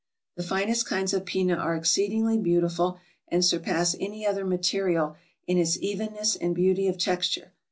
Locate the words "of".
1.13-1.25, 6.87-6.97